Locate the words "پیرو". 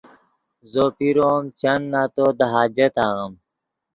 0.97-1.25